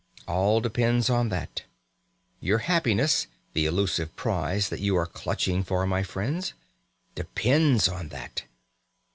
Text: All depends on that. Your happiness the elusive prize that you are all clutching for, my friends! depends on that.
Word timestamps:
All 0.27 0.61
depends 0.61 1.11
on 1.11 1.29
that. 1.29 1.61
Your 2.39 2.57
happiness 2.57 3.27
the 3.53 3.67
elusive 3.67 4.15
prize 4.15 4.69
that 4.69 4.79
you 4.79 4.97
are 4.97 5.05
all 5.05 5.13
clutching 5.13 5.63
for, 5.63 5.85
my 5.85 6.01
friends! 6.01 6.55
depends 7.13 7.87
on 7.87 8.07
that. 8.07 8.45